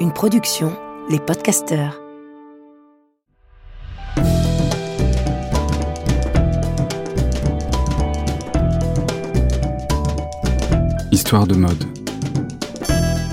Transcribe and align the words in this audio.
Une 0.00 0.12
production, 0.14 0.70
les 1.08 1.18
podcasteurs. 1.18 1.98
Histoire 11.10 11.46
de 11.46 11.54
mode. 11.54 11.84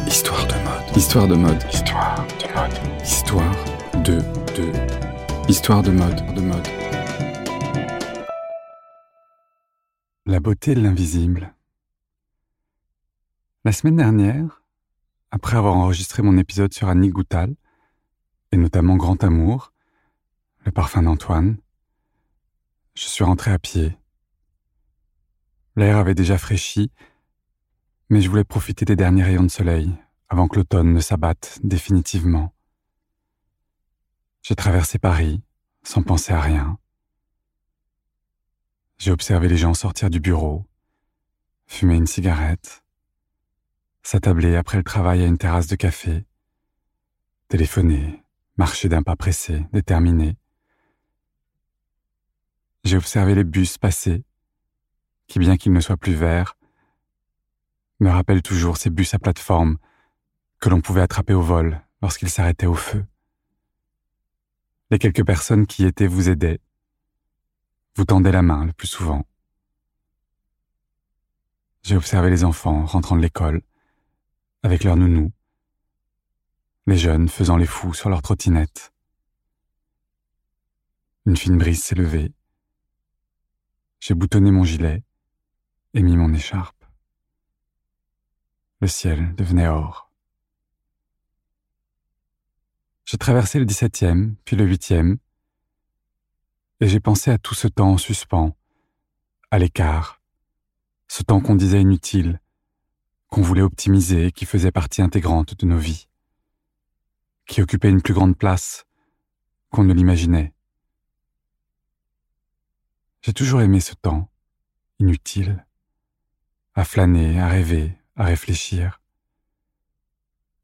Histoire 0.07 0.47
de 0.47 0.53
mode. 0.53 0.95
Histoire 0.95 1.27
de 1.27 1.35
mode. 1.35 1.63
Histoire 1.73 2.25
de 2.39 2.47
mode. 2.55 2.73
Histoire 3.03 3.55
de 3.95 4.21
de. 4.55 4.71
Histoire 5.49 5.83
de 5.83 5.91
mode. 5.91 6.35
De 6.35 6.41
mode. 6.41 6.67
La 10.25 10.39
beauté 10.39 10.73
de 10.73 10.79
l'invisible. 10.79 11.54
La 13.65 13.71
semaine 13.71 13.95
dernière, 13.95 14.61
après 15.31 15.57
avoir 15.57 15.75
enregistré 15.75 16.21
mon 16.21 16.37
épisode 16.37 16.71
sur 16.71 16.87
Annie 16.87 17.09
Goutal, 17.09 17.55
et 18.51 18.57
notamment 18.57 18.95
Grand 18.95 19.23
Amour, 19.23 19.73
le 20.65 20.71
parfum 20.71 21.01
d'Antoine, 21.01 21.57
je 22.93 23.05
suis 23.05 23.23
rentré 23.23 23.51
à 23.51 23.57
pied. 23.57 23.97
L'air 25.75 25.97
avait 25.97 26.13
déjà 26.13 26.37
fraîchi 26.37 26.91
mais 28.11 28.21
je 28.21 28.29
voulais 28.29 28.43
profiter 28.43 28.85
des 28.85 28.95
derniers 28.95 29.23
rayons 29.23 29.41
de 29.41 29.49
soleil 29.49 29.91
avant 30.29 30.47
que 30.47 30.57
l'automne 30.57 30.93
ne 30.93 30.99
s'abatte 30.99 31.59
définitivement. 31.63 32.53
J'ai 34.43 34.55
traversé 34.55 34.99
Paris 34.99 35.41
sans 35.81 36.03
penser 36.03 36.33
à 36.33 36.39
rien. 36.39 36.77
J'ai 38.99 39.09
observé 39.09 39.47
les 39.47 39.57
gens 39.57 39.73
sortir 39.73 40.11
du 40.11 40.19
bureau, 40.19 40.67
fumer 41.65 41.95
une 41.95 42.05
cigarette, 42.05 42.84
s'attabler 44.05 44.55
après 44.55 44.77
le 44.77 44.83
travail 44.83 45.23
à 45.23 45.25
une 45.25 45.39
terrasse 45.39 45.65
de 45.65 45.75
café, 45.75 46.27
téléphoner, 47.47 48.23
marcher 48.55 48.87
d'un 48.87 49.01
pas 49.01 49.15
pressé, 49.15 49.65
déterminé. 49.73 50.37
J'ai 52.83 52.97
observé 52.97 53.33
les 53.33 53.43
bus 53.43 53.79
passer, 53.79 54.23
qui 55.25 55.39
bien 55.39 55.57
qu'ils 55.57 55.73
ne 55.73 55.79
soient 55.79 55.97
plus 55.97 56.13
verts, 56.13 56.55
me 57.99 58.11
rappelle 58.11 58.43
toujours 58.43 58.77
ces 58.77 58.91
bus 58.91 59.15
à 59.15 59.19
plateforme 59.19 59.79
que 60.59 60.69
l'on 60.69 60.81
pouvait 60.81 61.01
attraper 61.01 61.33
au 61.33 61.41
vol 61.41 61.81
lorsqu'ils 62.03 62.29
s'arrêtaient 62.29 62.67
au 62.67 62.75
feu. 62.75 63.03
Les 64.91 64.99
quelques 64.99 65.25
personnes 65.25 65.65
qui 65.65 65.81
y 65.81 65.87
étaient 65.87 66.05
vous 66.05 66.29
aidaient, 66.29 66.61
vous 67.95 68.05
tendaient 68.05 68.31
la 68.31 68.43
main 68.43 68.65
le 68.65 68.73
plus 68.73 68.87
souvent. 68.87 69.25
J'ai 71.81 71.95
observé 71.95 72.29
les 72.29 72.43
enfants 72.43 72.85
rentrant 72.85 73.15
de 73.15 73.21
l'école, 73.21 73.63
avec 74.65 74.83
leurs 74.83 74.97
nounous, 74.97 75.31
les 76.87 76.97
jeunes 76.97 77.29
faisant 77.29 77.55
les 77.55 77.67
fous 77.67 77.93
sur 77.93 78.09
leur 78.09 78.23
trottinette. 78.23 78.91
Une 81.27 81.37
fine 81.37 81.59
brise 81.59 81.83
s'est 81.83 81.93
levée. 81.93 82.33
J'ai 83.99 84.15
boutonné 84.15 84.49
mon 84.49 84.63
gilet 84.63 85.03
et 85.93 86.01
mis 86.01 86.17
mon 86.17 86.33
écharpe. 86.33 86.83
Le 88.81 88.87
ciel 88.87 89.35
devenait 89.35 89.67
or. 89.67 90.11
J'ai 93.05 93.19
traversé 93.19 93.59
le 93.59 93.65
17e, 93.65 94.33
puis 94.45 94.55
le 94.55 94.67
8e, 94.67 95.17
et 96.79 96.87
j'ai 96.87 96.99
pensé 96.99 97.29
à 97.29 97.37
tout 97.37 97.53
ce 97.53 97.67
temps 97.67 97.91
en 97.91 97.97
suspens, 97.99 98.57
à 99.51 99.59
l'écart, 99.59 100.23
ce 101.07 101.21
temps 101.21 101.39
qu'on 101.39 101.55
disait 101.55 101.81
inutile, 101.81 102.41
qu'on 103.35 103.41
voulait 103.41 103.61
optimiser 103.61 104.27
et 104.27 104.31
qui 104.31 104.45
faisait 104.45 104.71
partie 104.71 105.01
intégrante 105.01 105.59
de 105.59 105.65
nos 105.65 105.77
vies, 105.77 106.07
qui 107.45 107.61
occupait 107.61 107.89
une 107.89 108.01
plus 108.01 108.13
grande 108.13 108.37
place 108.37 108.85
qu'on 109.71 109.83
ne 109.83 109.93
l'imaginait. 109.93 110.53
J'ai 113.23 113.33
toujours 113.33 113.59
aimé 113.59 113.81
ce 113.81 113.93
temps, 113.93 114.31
inutile, 114.99 115.65
à 116.75 116.85
flâner, 116.85 117.37
à 117.37 117.49
rêver, 117.49 117.97
à 118.15 118.23
réfléchir, 118.23 119.01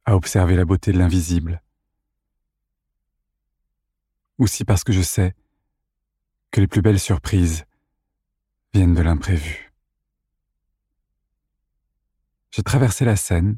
à 0.05 0.15
observer 0.15 0.55
la 0.55 0.63
beauté 0.63 0.93
de 0.93 0.97
l'invisible. 0.97 1.61
Aussi 4.37 4.63
parce 4.63 4.85
que 4.85 4.93
je 4.93 5.01
sais 5.01 5.35
que 6.51 6.61
les 6.61 6.67
plus 6.67 6.81
belles 6.81 7.01
surprises 7.01 7.65
viennent 8.73 8.95
de 8.95 9.01
l'imprévu. 9.01 9.70
J'ai 12.51 12.63
traversé 12.63 13.05
la 13.05 13.15
Seine, 13.15 13.57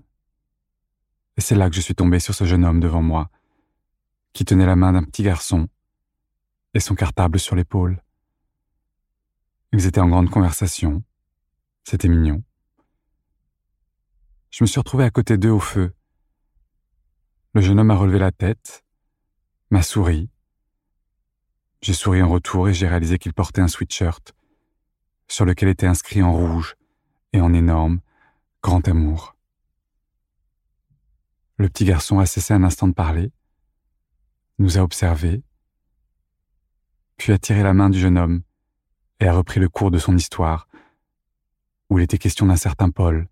et 1.37 1.41
c'est 1.41 1.55
là 1.55 1.69
que 1.69 1.75
je 1.75 1.81
suis 1.81 1.95
tombé 1.95 2.19
sur 2.19 2.35
ce 2.35 2.45
jeune 2.45 2.63
homme 2.63 2.79
devant 2.79 3.01
moi, 3.01 3.29
qui 4.33 4.45
tenait 4.45 4.65
la 4.65 4.75
main 4.75 4.93
d'un 4.93 5.03
petit 5.03 5.23
garçon 5.23 5.67
et 6.73 6.79
son 6.79 6.95
cartable 6.95 7.39
sur 7.39 7.55
l'épaule. 7.55 8.01
Ils 9.71 9.85
étaient 9.85 9.99
en 10.01 10.09
grande 10.09 10.29
conversation, 10.29 11.03
c'était 11.83 12.07
mignon 12.07 12.43
je 14.53 14.63
me 14.63 14.67
suis 14.67 14.79
retrouvé 14.79 15.03
à 15.03 15.09
côté 15.09 15.39
d'eux 15.39 15.49
au 15.49 15.59
feu. 15.59 15.95
Le 17.55 17.61
jeune 17.61 17.79
homme 17.79 17.89
a 17.89 17.95
relevé 17.95 18.19
la 18.19 18.31
tête, 18.31 18.83
m'a 19.71 19.81
souri. 19.81 20.29
J'ai 21.81 21.93
souri 21.93 22.21
en 22.21 22.29
retour 22.29 22.69
et 22.69 22.73
j'ai 22.75 22.87
réalisé 22.87 23.17
qu'il 23.17 23.33
portait 23.33 23.61
un 23.61 23.67
sweatshirt 23.67 24.35
sur 25.27 25.45
lequel 25.45 25.69
était 25.69 25.87
inscrit 25.87 26.21
en 26.21 26.31
rouge 26.31 26.75
et 27.33 27.41
en 27.41 27.51
énorme 27.51 27.99
Grand 28.63 28.87
amour. 28.87 29.35
Le 31.57 31.67
petit 31.67 31.83
garçon 31.83 32.19
a 32.19 32.25
cessé 32.25 32.53
un 32.53 32.63
instant 32.63 32.87
de 32.87 32.93
parler, 32.93 33.33
nous 34.57 34.77
a 34.77 34.81
observés, 34.81 35.43
puis 37.17 37.33
a 37.33 37.37
tiré 37.37 37.61
la 37.61 37.73
main 37.73 37.89
du 37.89 37.99
jeune 37.99 38.17
homme 38.17 38.41
et 39.19 39.27
a 39.27 39.33
repris 39.33 39.59
le 39.59 39.67
cours 39.67 39.91
de 39.91 39.99
son 39.99 40.15
histoire, 40.15 40.69
où 41.89 41.99
il 41.99 42.03
était 42.03 42.17
question 42.17 42.45
d'un 42.45 42.55
certain 42.55 42.89
Paul, 42.89 43.27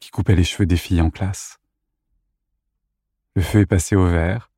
qui 0.00 0.10
coupait 0.10 0.34
les 0.34 0.42
cheveux 0.42 0.66
des 0.66 0.76
filles 0.76 1.00
en 1.00 1.10
classe. 1.10 1.58
Le 3.36 3.42
feu 3.42 3.60
est 3.60 3.66
passé 3.66 3.94
au 3.94 4.08
vert. 4.08 4.50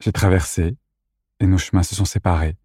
J'ai 0.00 0.12
traversé 0.12 0.76
et 1.40 1.46
nos 1.46 1.58
chemins 1.58 1.82
se 1.82 1.94
sont 1.94 2.04
séparés. 2.04 2.58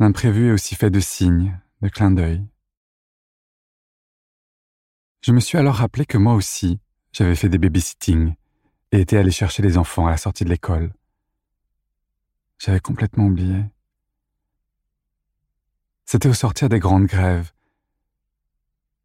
L'imprévu 0.00 0.48
est 0.48 0.52
aussi 0.52 0.76
fait 0.76 0.90
de 0.90 0.98
signes, 0.98 1.60
de 1.82 1.90
clins 1.90 2.10
d'œil. 2.10 2.42
Je 5.22 5.32
me 5.32 5.40
suis 5.40 5.56
alors 5.56 5.76
rappelé 5.76 6.04
que 6.04 6.18
moi 6.18 6.34
aussi, 6.34 6.80
j'avais 7.12 7.36
fait 7.36 7.48
des 7.48 7.58
babysitting 7.58 8.34
et 8.90 9.00
été 9.00 9.16
allé 9.16 9.30
chercher 9.30 9.62
les 9.62 9.78
enfants 9.78 10.06
à 10.06 10.10
la 10.10 10.16
sortie 10.16 10.44
de 10.44 10.50
l'école. 10.50 10.92
J'avais 12.58 12.80
complètement 12.80 13.26
oublié. 13.26 13.64
C'était 16.04 16.28
au 16.28 16.34
sortir 16.34 16.68
des 16.68 16.78
grandes 16.78 17.06
grèves 17.06 17.52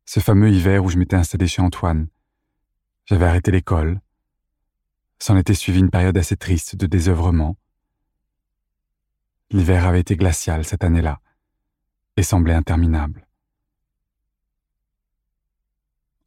ce 0.07 0.21
fameux 0.21 0.49
hiver 0.49 0.83
où 0.83 0.89
je 0.89 0.97
m'étais 0.97 1.17
installé 1.17 1.47
chez 1.47 1.61
Antoine. 1.61 2.07
J'avais 3.05 3.25
arrêté 3.25 3.51
l'école. 3.51 3.99
S'en 5.19 5.37
était 5.37 5.53
suivi 5.53 5.79
une 5.79 5.89
période 5.89 6.17
assez 6.17 6.37
triste 6.37 6.77
de 6.77 6.87
désœuvrement. 6.87 7.57
L'hiver 9.51 9.85
avait 9.85 9.99
été 9.99 10.15
glacial 10.15 10.63
cette 10.63 10.83
année-là 10.83 11.19
et 12.15 12.23
semblait 12.23 12.53
interminable. 12.53 13.26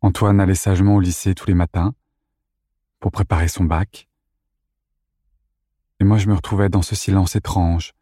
Antoine 0.02 0.40
allait 0.40 0.54
sagement 0.54 0.96
au 0.96 1.00
lycée 1.00 1.34
tous 1.34 1.46
les 1.46 1.54
matins 1.54 1.94
pour 3.00 3.12
préparer 3.12 3.48
son 3.48 3.64
bac. 3.64 4.08
Et 6.00 6.04
moi 6.04 6.16
je 6.16 6.26
me 6.26 6.34
retrouvais 6.34 6.70
dans 6.70 6.80
ce 6.80 6.94
silence 6.94 7.36
étrange, 7.36 7.92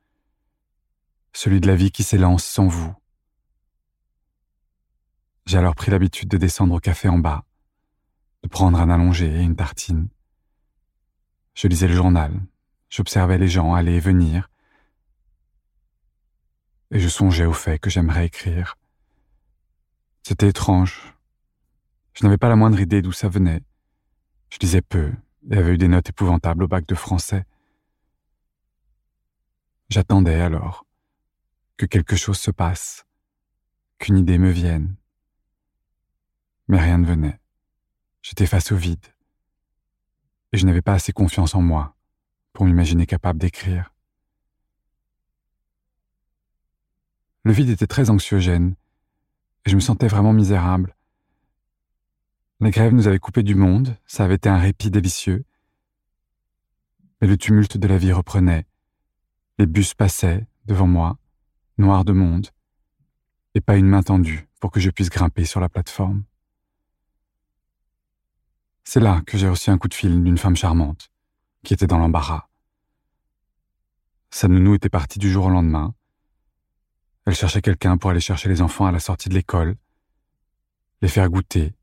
celui 1.33 1.61
de 1.61 1.67
la 1.67 1.75
vie 1.75 1.91
qui 1.91 2.05
s'élance 2.05 2.45
sans 2.45 2.69
vous. 2.69 2.95
J'ai 5.47 5.59
alors 5.59 5.75
pris 5.75 5.91
l'habitude 5.91 6.29
de 6.29 6.37
descendre 6.37 6.75
au 6.75 6.79
café 6.79 7.09
en 7.09 7.19
bas, 7.19 7.45
de 8.45 8.49
prendre 8.49 8.79
un 8.79 8.91
allongé 8.91 9.27
et 9.27 9.43
une 9.43 9.57
tartine. 9.57 10.09
Je 11.55 11.67
lisais 11.67 11.89
le 11.89 11.97
journal, 11.97 12.41
j'observais 12.91 13.39
les 13.39 13.49
gens 13.49 13.75
aller 13.75 13.95
et 13.95 14.01
venir, 14.01 14.51
et 16.93 17.01
je 17.01 17.09
songeais 17.09 17.45
au 17.45 17.53
fait 17.53 17.81
que 17.81 17.91
j'aimerais 17.91 18.27
écrire. 18.27 18.77
C'était 20.23 20.49
étrange. 20.49 21.18
Je 22.19 22.25
n'avais 22.25 22.37
pas 22.37 22.49
la 22.49 22.57
moindre 22.57 22.81
idée 22.81 23.01
d'où 23.01 23.13
ça 23.13 23.29
venait. 23.29 23.63
Je 24.51 24.59
lisais 24.59 24.83
peu 24.83 25.13
et 25.53 25.57
avais 25.57 25.75
eu 25.75 25.79
des 25.79 25.87
notes 25.87 26.09
épouvantables 26.09 26.65
au 26.65 26.67
bac 26.67 26.85
de 26.85 26.97
français. 26.97 27.47
J'attendais 29.89 30.41
alors 30.41 30.85
que 31.77 31.87
quelque 31.87 32.17
chose 32.17 32.39
se 32.39 32.51
passe, 32.51 33.07
qu'une 33.99 34.19
idée 34.19 34.39
me 34.39 34.51
vienne. 34.51 34.97
Mais 36.67 36.81
rien 36.81 36.99
ne 36.99 37.07
venait. 37.07 37.39
J'étais 38.21 38.47
face 38.47 38.73
au 38.73 38.77
vide. 38.77 39.07
Et 40.53 40.59
je 40.59 40.67
n'avais 40.67 40.83
pas 40.83 40.95
assez 40.95 41.13
confiance 41.13 41.55
en 41.55 41.63
moi 41.63 41.95
pour 42.53 42.67
m'imaginer 42.67 43.07
capable 43.07 43.39
d'écrire. 43.39 43.95
Le 47.45 47.53
vide 47.53 47.69
était 47.69 47.87
très 47.87 48.11
anxiogène, 48.11 48.75
et 49.65 49.71
je 49.71 49.77
me 49.77 49.81
sentais 49.81 50.09
vraiment 50.09 50.33
misérable, 50.33 50.97
La 52.61 52.71
grève 52.71 52.93
nous 52.93 53.07
avait 53.07 53.21
coupé 53.21 53.45
du 53.45 53.55
monde, 53.55 53.97
ça 54.07 54.25
avait 54.25 54.35
été 54.35 54.49
un 54.49 54.59
répit 54.59 54.91
délicieux. 54.91 55.45
Mais 57.21 57.29
le 57.29 57.37
tumulte 57.37 57.77
de 57.77 57.87
la 57.87 57.99
vie 57.99 58.13
reprenait. 58.13 58.67
Les 59.59 59.67
bus 59.67 59.95
passaient 59.95 60.45
devant 60.65 60.89
moi, 60.89 61.19
noirs 61.79 62.05
de 62.05 62.13
monde, 62.13 62.49
et 63.55 63.61
pas 63.61 63.77
une 63.77 63.87
main 63.87 64.03
tendue 64.03 64.49
pour 64.61 64.73
que 64.73 64.81
je 64.81 64.91
puisse 64.91 65.09
grimper 65.09 65.45
sur 65.45 65.61
la 65.61 65.69
plateforme. 65.69 66.25
C'est 68.83 69.01
là 69.01 69.23
que 69.25 69.39
j'ai 69.39 69.49
reçu 69.49 69.71
un 69.71 69.79
coup 69.79 69.89
de 69.89 69.95
fil 69.95 70.23
d'une 70.25 70.39
femme 70.39 70.57
charmante, 70.57 71.13
qui 71.63 71.75
était 71.75 71.87
dans 71.87 71.99
l'embarras. 71.99 72.49
Sa 74.31 74.49
nounou 74.49 74.75
était 74.75 74.89
partie 74.89 75.21
du 75.21 75.31
jour 75.31 75.47
au 75.47 75.51
lendemain. 75.51 75.95
Elle 77.25 77.37
cherchait 77.37 77.63
quelqu'un 77.63 77.99
pour 77.99 78.11
aller 78.11 78.21
chercher 78.21 78.49
les 78.49 78.63
enfants 78.63 78.87
à 78.87 78.93
la 78.93 78.99
sortie 78.99 79.29
de 79.29 79.35
l'école, 79.35 79.77
les 81.03 81.09
faire 81.09 81.29
goûter, 81.29 81.78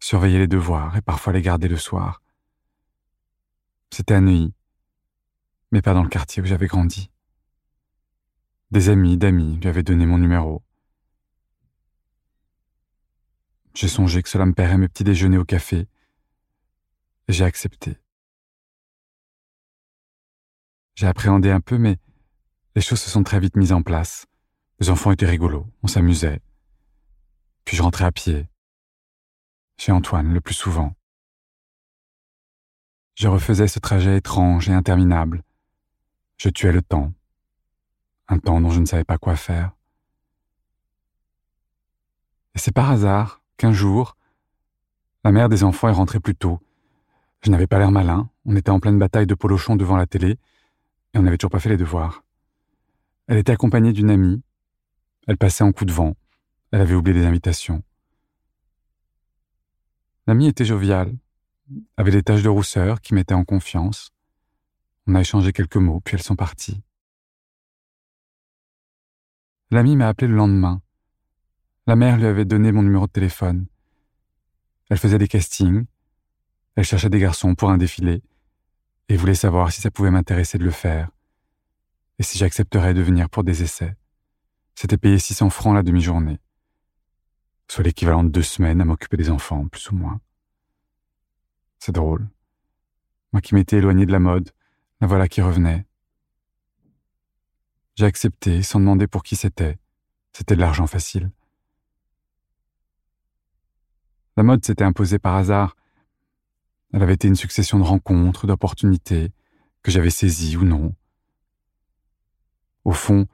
surveiller 0.00 0.38
les 0.38 0.46
devoirs 0.46 0.96
et 0.96 1.02
parfois 1.02 1.32
les 1.32 1.42
garder 1.42 1.68
le 1.68 1.76
soir. 1.76 2.22
C'était 3.90 4.14
à 4.14 4.20
Neuilly, 4.20 4.52
mais 5.72 5.82
pas 5.82 5.94
dans 5.94 6.02
le 6.02 6.08
quartier 6.08 6.42
où 6.42 6.46
j'avais 6.46 6.66
grandi. 6.66 7.10
Des 8.70 8.88
amis 8.88 9.16
d'amis 9.16 9.58
lui 9.58 9.68
avaient 9.68 9.82
donné 9.82 10.06
mon 10.06 10.18
numéro. 10.18 10.62
J'ai 13.74 13.88
songé 13.88 14.22
que 14.22 14.28
cela 14.28 14.46
me 14.46 14.52
paierait 14.52 14.78
mes 14.78 14.88
petits 14.88 15.04
déjeuners 15.04 15.38
au 15.38 15.44
café 15.44 15.88
j'ai 17.28 17.44
accepté. 17.44 17.96
J'ai 20.94 21.06
appréhendé 21.06 21.50
un 21.50 21.60
peu, 21.60 21.78
mais 21.78 21.98
les 22.76 22.82
choses 22.82 23.00
se 23.00 23.10
sont 23.10 23.24
très 23.24 23.40
vite 23.40 23.56
mises 23.56 23.72
en 23.72 23.82
place. 23.82 24.26
Les 24.80 24.90
enfants 24.90 25.12
étaient 25.12 25.26
rigolos, 25.26 25.66
on 25.82 25.88
s'amusait. 25.88 26.40
Puis 27.64 27.76
je 27.76 27.82
rentrais 27.82 28.04
à 28.04 28.12
pied. 28.12 28.46
Chez 29.76 29.92
Antoine, 29.92 30.32
le 30.32 30.40
plus 30.40 30.54
souvent. 30.54 30.94
Je 33.14 33.28
refaisais 33.28 33.68
ce 33.68 33.78
trajet 33.78 34.16
étrange 34.16 34.68
et 34.68 34.72
interminable. 34.72 35.42
Je 36.36 36.48
tuais 36.48 36.72
le 36.72 36.82
temps. 36.82 37.12
Un 38.28 38.38
temps 38.38 38.60
dont 38.60 38.70
je 38.70 38.80
ne 38.80 38.86
savais 38.86 39.04
pas 39.04 39.18
quoi 39.18 39.36
faire. 39.36 39.72
Et 42.54 42.58
c'est 42.58 42.72
par 42.72 42.90
hasard 42.90 43.42
qu'un 43.56 43.72
jour, 43.72 44.16
la 45.24 45.32
mère 45.32 45.48
des 45.48 45.64
enfants 45.64 45.88
est 45.88 45.92
rentrée 45.92 46.20
plus 46.20 46.34
tôt 46.34 46.60
je 47.44 47.50
n'avais 47.50 47.66
pas 47.66 47.78
l'air 47.78 47.90
malin, 47.90 48.30
on 48.46 48.56
était 48.56 48.70
en 48.70 48.80
pleine 48.80 48.98
bataille 48.98 49.26
de 49.26 49.34
polochon 49.34 49.76
devant 49.76 49.96
la 49.96 50.06
télé, 50.06 50.38
et 51.12 51.18
on 51.18 51.22
n'avait 51.22 51.36
toujours 51.36 51.50
pas 51.50 51.60
fait 51.60 51.68
les 51.68 51.76
devoirs. 51.76 52.24
Elle 53.26 53.36
était 53.36 53.52
accompagnée 53.52 53.92
d'une 53.92 54.10
amie, 54.10 54.42
elle 55.26 55.36
passait 55.36 55.62
en 55.62 55.72
coup 55.72 55.84
de 55.84 55.92
vent, 55.92 56.14
elle 56.70 56.80
avait 56.80 56.94
oublié 56.94 57.20
des 57.20 57.26
invitations. 57.26 57.82
L'amie 60.26 60.48
était 60.48 60.64
joviale, 60.64 61.14
avait 61.96 62.10
des 62.10 62.22
taches 62.22 62.42
de 62.42 62.48
rousseur 62.48 63.00
qui 63.00 63.14
mettaient 63.14 63.34
en 63.34 63.44
confiance. 63.44 64.12
On 65.06 65.14
a 65.14 65.20
échangé 65.20 65.52
quelques 65.52 65.76
mots, 65.76 66.00
puis 66.00 66.14
elles 66.14 66.22
sont 66.22 66.36
parties. 66.36 66.82
L'amie 69.70 69.96
m'a 69.96 70.08
appelé 70.08 70.28
le 70.28 70.36
lendemain. 70.36 70.80
La 71.86 71.96
mère 71.96 72.16
lui 72.16 72.26
avait 72.26 72.44
donné 72.44 72.72
mon 72.72 72.82
numéro 72.82 73.06
de 73.06 73.12
téléphone. 73.12 73.66
Elle 74.88 74.98
faisait 74.98 75.18
des 75.18 75.28
castings, 75.28 75.84
elle 76.76 76.84
cherchait 76.84 77.10
des 77.10 77.20
garçons 77.20 77.54
pour 77.54 77.70
un 77.70 77.78
défilé 77.78 78.22
et 79.08 79.16
voulait 79.16 79.34
savoir 79.34 79.72
si 79.72 79.80
ça 79.80 79.90
pouvait 79.90 80.10
m'intéresser 80.10 80.58
de 80.58 80.64
le 80.64 80.70
faire 80.70 81.10
et 82.18 82.22
si 82.22 82.38
j'accepterais 82.38 82.94
de 82.94 83.02
venir 83.02 83.28
pour 83.28 83.44
des 83.44 83.62
essais. 83.62 83.96
C'était 84.74 84.96
payé 84.98 85.18
600 85.18 85.50
francs 85.50 85.74
la 85.74 85.82
demi-journée, 85.82 86.38
soit 87.68 87.84
l'équivalent 87.84 88.24
de 88.24 88.28
deux 88.28 88.42
semaines 88.42 88.80
à 88.80 88.84
m'occuper 88.84 89.16
des 89.16 89.30
enfants, 89.30 89.66
plus 89.68 89.90
ou 89.90 89.96
moins. 89.96 90.20
C'est 91.78 91.92
drôle. 91.92 92.28
Moi 93.32 93.40
qui 93.40 93.54
m'étais 93.54 93.78
éloigné 93.78 94.06
de 94.06 94.12
la 94.12 94.20
mode, 94.20 94.50
la 95.00 95.06
voilà 95.06 95.28
qui 95.28 95.42
revenait. 95.42 95.86
J'ai 97.96 98.06
accepté 98.06 98.62
sans 98.62 98.80
demander 98.80 99.06
pour 99.06 99.22
qui 99.22 99.36
c'était. 99.36 99.78
C'était 100.32 100.56
de 100.56 100.60
l'argent 100.60 100.86
facile. 100.86 101.30
La 104.36 104.42
mode 104.42 104.64
s'était 104.64 104.84
imposée 104.84 105.18
par 105.18 105.36
hasard 105.36 105.76
elle 106.94 107.02
avait 107.02 107.14
été 107.14 107.26
une 107.26 107.34
succession 107.34 107.80
de 107.80 107.82
rencontres, 107.82 108.46
d'opportunités, 108.46 109.32
que 109.82 109.90
j'avais 109.90 110.10
saisies 110.10 110.56
ou 110.56 110.62
non. 110.62 110.94
Au 112.84 112.92
fond, 112.92 113.26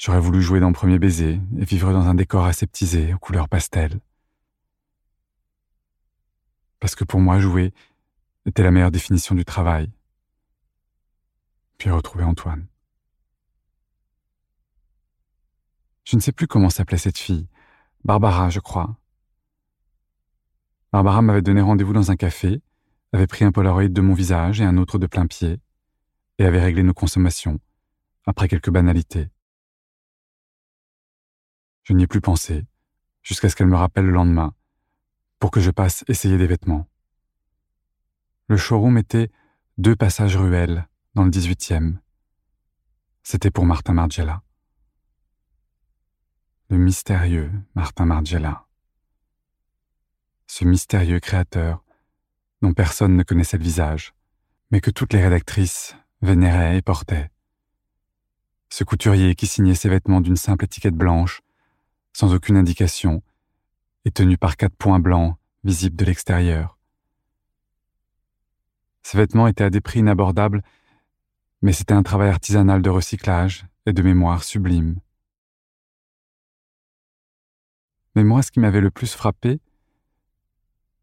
j'aurais 0.00 0.20
voulu 0.20 0.40
jouer 0.40 0.60
dans 0.60 0.72
premier 0.72 0.98
baiser 0.98 1.38
et 1.58 1.64
vivre 1.64 1.92
dans 1.92 2.06
un 2.06 2.14
décor 2.14 2.46
aseptisé 2.46 3.12
aux 3.12 3.18
couleurs 3.18 3.50
pastel. 3.50 4.00
Parce 6.80 6.94
que 6.94 7.04
pour 7.04 7.20
moi, 7.20 7.38
jouer 7.38 7.74
était 8.46 8.62
la 8.62 8.70
meilleure 8.70 8.90
définition 8.90 9.34
du 9.34 9.44
travail. 9.44 9.92
Puis 11.76 11.90
retrouver 11.90 12.24
Antoine. 12.24 12.66
Je 16.04 16.16
ne 16.16 16.22
sais 16.22 16.32
plus 16.32 16.46
comment 16.46 16.70
s'appelait 16.70 16.96
cette 16.96 17.18
fille. 17.18 17.46
Barbara, 18.02 18.48
je 18.48 18.60
crois. 18.60 18.96
Barbara 20.92 21.20
m'avait 21.20 21.42
donné 21.42 21.60
rendez-vous 21.60 21.92
dans 21.92 22.10
un 22.10 22.16
café, 22.16 22.62
avait 23.12 23.26
pris 23.26 23.44
un 23.44 23.52
polaroid 23.52 23.88
de 23.88 24.00
mon 24.00 24.14
visage 24.14 24.62
et 24.62 24.64
un 24.64 24.78
autre 24.78 24.98
de 24.98 25.06
plein 25.06 25.26
pied, 25.26 25.60
et 26.38 26.46
avait 26.46 26.60
réglé 26.60 26.82
nos 26.82 26.94
consommations, 26.94 27.60
après 28.26 28.48
quelques 28.48 28.70
banalités. 28.70 29.28
Je 31.82 31.92
n'y 31.92 32.04
ai 32.04 32.06
plus 32.06 32.20
pensé, 32.20 32.66
jusqu'à 33.22 33.48
ce 33.48 33.56
qu'elle 33.56 33.66
me 33.66 33.76
rappelle 33.76 34.06
le 34.06 34.12
lendemain, 34.12 34.54
pour 35.38 35.50
que 35.50 35.60
je 35.60 35.70
passe 35.70 36.04
essayer 36.08 36.38
des 36.38 36.46
vêtements. 36.46 36.88
Le 38.48 38.56
showroom 38.56 38.98
était 38.98 39.30
deux 39.78 39.96
passages 39.96 40.36
ruelles, 40.36 40.88
dans 41.14 41.24
le 41.24 41.30
18e. 41.30 41.98
C'était 43.22 43.50
pour 43.50 43.66
Martin 43.66 43.94
Margiela. 43.94 44.42
Le 46.68 46.78
mystérieux 46.78 47.50
Martin 47.74 48.06
Margiela 48.06 48.66
ce 50.50 50.64
mystérieux 50.64 51.20
créateur 51.20 51.84
dont 52.60 52.74
personne 52.74 53.16
ne 53.16 53.22
connaissait 53.22 53.56
le 53.56 53.62
visage, 53.62 54.14
mais 54.72 54.80
que 54.80 54.90
toutes 54.90 55.12
les 55.12 55.22
rédactrices 55.22 55.94
vénéraient 56.22 56.76
et 56.76 56.82
portaient. 56.82 57.30
Ce 58.68 58.82
couturier 58.82 59.36
qui 59.36 59.46
signait 59.46 59.76
ses 59.76 59.88
vêtements 59.88 60.20
d'une 60.20 60.36
simple 60.36 60.64
étiquette 60.64 60.96
blanche, 60.96 61.40
sans 62.12 62.34
aucune 62.34 62.56
indication, 62.56 63.22
et 64.04 64.10
tenu 64.10 64.38
par 64.38 64.56
quatre 64.56 64.76
points 64.76 64.98
blancs 64.98 65.36
visibles 65.64 65.96
de 65.96 66.04
l'extérieur. 66.04 66.78
Ces 69.02 69.18
vêtements 69.18 69.46
étaient 69.46 69.64
à 69.64 69.70
des 69.70 69.80
prix 69.80 70.00
inabordables, 70.00 70.62
mais 71.62 71.72
c'était 71.72 71.94
un 71.94 72.02
travail 72.02 72.30
artisanal 72.30 72.82
de 72.82 72.90
recyclage 72.90 73.66
et 73.86 73.92
de 73.92 74.02
mémoire 74.02 74.44
sublime. 74.44 75.00
Mais 78.14 78.24
moi, 78.24 78.42
ce 78.42 78.50
qui 78.50 78.60
m'avait 78.60 78.80
le 78.80 78.90
plus 78.90 79.12
frappé, 79.14 79.60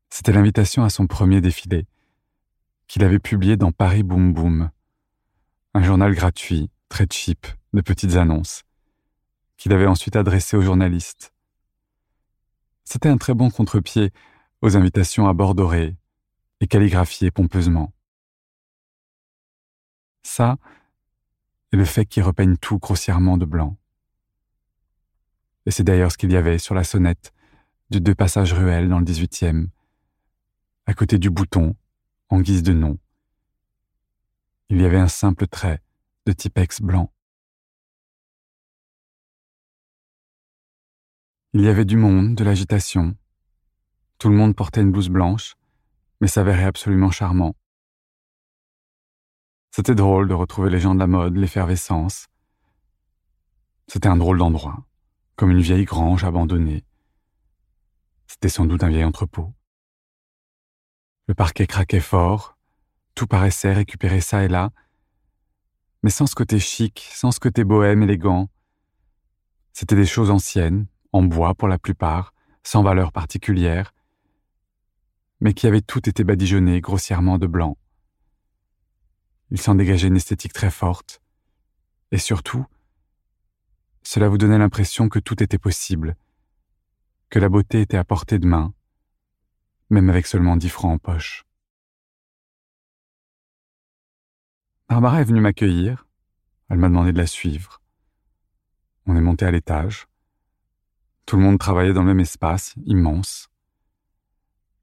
c'était 0.09 0.31
l'invitation 0.31 0.83
à 0.83 0.89
son 0.89 1.07
premier 1.07 1.41
défilé, 1.41 1.85
qu'il 2.87 3.03
avait 3.03 3.19
publié 3.19 3.57
dans 3.57 3.71
Paris 3.71 4.03
Boom 4.03 4.33
Boom, 4.33 4.71
un 5.73 5.83
journal 5.83 6.13
gratuit, 6.13 6.69
très 6.89 7.05
cheap, 7.09 7.45
de 7.73 7.81
petites 7.81 8.15
annonces, 8.15 8.63
qu'il 9.57 9.73
avait 9.73 9.87
ensuite 9.87 10.15
adressé 10.15 10.55
aux 10.55 10.61
journalistes. 10.61 11.33
C'était 12.83 13.09
un 13.09 13.17
très 13.17 13.33
bon 13.33 13.49
contre-pied 13.49 14.13
aux 14.61 14.77
invitations 14.77 15.27
à 15.27 15.33
bord 15.33 15.55
doré 15.55 15.97
et 16.61 16.67
calligraphiées 16.67 17.31
pompeusement. 17.31 17.93
Ça, 20.23 20.57
et 21.71 21.77
le 21.77 21.85
fait 21.85 22.05
qu'il 22.05 22.23
repeigne 22.23 22.57
tout 22.57 22.79
grossièrement 22.79 23.37
de 23.37 23.45
blanc. 23.45 23.77
Et 25.65 25.71
c'est 25.71 25.83
d'ailleurs 25.83 26.11
ce 26.11 26.17
qu'il 26.17 26.31
y 26.31 26.37
avait 26.37 26.59
sur 26.59 26.75
la 26.75 26.83
sonnette 26.83 27.33
du 27.89 27.99
deux 27.99 28.15
passages 28.15 28.53
ruelles 28.53 28.89
dans 28.89 28.99
le 28.99 29.05
18e, 29.05 29.67
à 30.85 30.93
côté 30.93 31.19
du 31.19 31.29
bouton, 31.29 31.75
en 32.29 32.39
guise 32.41 32.63
de 32.63 32.73
nom. 32.73 32.97
Il 34.69 34.81
y 34.81 34.85
avait 34.85 34.97
un 34.97 35.07
simple 35.07 35.47
trait 35.47 35.81
de 36.25 36.33
Tipex 36.33 36.81
blanc. 36.81 37.11
Il 41.59 41.63
y 41.63 41.69
avait 41.69 41.85
du 41.85 41.97
monde, 41.97 42.35
de 42.35 42.43
l'agitation. 42.43 43.15
Tout 44.19 44.29
le 44.29 44.35
monde 44.35 44.55
portait 44.55 44.81
une 44.81 44.91
blouse 44.91 45.09
blanche, 45.09 45.55
mais 46.21 46.27
s'avérait 46.27 46.65
absolument 46.65 47.09
charmant. 47.09 47.55
C'était 49.71 49.95
drôle 49.95 50.27
de 50.27 50.35
retrouver 50.35 50.69
les 50.69 50.79
gens 50.79 50.93
de 50.93 50.99
la 50.99 51.07
mode, 51.07 51.35
l'effervescence. 51.35 52.27
C'était 53.87 54.07
un 54.07 54.17
drôle 54.17 54.37
d'endroit, 54.37 54.85
comme 55.35 55.49
une 55.49 55.61
vieille 55.61 55.85
grange 55.85 56.23
abandonnée. 56.23 56.85
C'était 58.27 58.49
sans 58.49 58.65
doute 58.65 58.83
un 58.83 58.89
vieil 58.89 59.03
entrepôt. 59.03 59.51
Le 61.25 61.33
parquet 61.33 61.65
craquait 61.65 62.01
fort, 62.01 62.55
tout 63.15 63.25
paraissait 63.25 63.73
récupérer 63.73 64.21
ça 64.21 64.43
et 64.43 64.47
là, 64.47 64.69
mais 66.03 66.11
sans 66.11 66.27
ce 66.27 66.35
côté 66.35 66.59
chic, 66.59 67.09
sans 67.11 67.31
ce 67.31 67.39
côté 67.39 67.63
bohème 67.63 68.03
élégant. 68.03 68.47
C'étaient 69.73 69.95
des 69.95 70.05
choses 70.05 70.29
anciennes, 70.29 70.85
en 71.11 71.23
bois 71.23 71.53
pour 71.55 71.67
la 71.67 71.77
plupart, 71.79 72.33
sans 72.63 72.83
valeur 72.83 73.11
particulière, 73.11 73.93
mais 75.39 75.53
qui 75.53 75.67
avaient 75.67 75.81
toutes 75.81 76.07
été 76.07 76.23
badigeonnées 76.23 76.81
grossièrement 76.81 77.37
de 77.37 77.47
blanc. 77.47 77.77
Il 79.51 79.61
s'en 79.61 79.75
dégageait 79.75 80.07
une 80.07 80.17
esthétique 80.17 80.53
très 80.53 80.71
forte, 80.71 81.21
et 82.11 82.17
surtout, 82.17 82.65
cela 84.03 84.29
vous 84.29 84.37
donnait 84.37 84.57
l'impression 84.57 85.09
que 85.09 85.19
tout 85.19 85.41
était 85.43 85.57
possible, 85.57 86.15
que 87.29 87.39
la 87.39 87.49
beauté 87.49 87.81
était 87.81 87.97
à 87.97 88.03
portée 88.03 88.39
de 88.39 88.47
main, 88.47 88.73
même 89.89 90.09
avec 90.09 90.27
seulement 90.27 90.55
dix 90.55 90.69
francs 90.69 90.93
en 90.93 90.97
poche. 90.97 91.45
Barbara 94.89 95.21
est 95.21 95.25
venue 95.25 95.41
m'accueillir, 95.41 96.07
elle 96.69 96.77
m'a 96.77 96.87
demandé 96.87 97.11
de 97.11 97.17
la 97.17 97.27
suivre. 97.27 97.81
On 99.05 99.15
est 99.15 99.21
monté 99.21 99.45
à 99.45 99.51
l'étage. 99.51 100.07
Tout 101.27 101.36
le 101.36 101.43
monde 101.43 101.60
travaillait 101.60 101.91
dans 101.91 102.03
le 102.03 102.07
même 102.07 102.22
espace, 102.22 102.74
immense. 102.86 103.50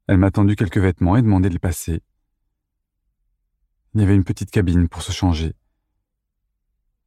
Elle 0.07 0.19
m'a 0.19 0.31
tendu 0.31 0.57
quelques 0.57 0.77
vêtements 0.77 1.17
et 1.17 1.23
demandé 1.23 1.49
de 1.49 1.55
les 1.55 1.59
passer. 1.59 2.03
Il 3.95 4.03
y 4.03 4.05
avait 4.05 4.15
une 4.15 4.25
petite 4.25 4.51
cabine 4.51 4.87
pour 4.87 5.01
se 5.01 5.11
changer. 5.11 5.55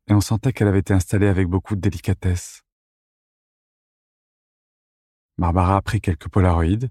Et 0.08 0.14
on 0.14 0.22
sentait 0.22 0.54
qu'elle 0.54 0.68
avait 0.68 0.80
été 0.80 0.92
installée 0.92 1.28
avec 1.28 1.48
beaucoup 1.48 1.76
de 1.76 1.82
délicatesse. 1.82 2.64
Barbara 5.38 5.78
a 5.78 5.82
pris 5.84 6.02
quelques 6.02 6.30
polaroïdes 6.30 6.90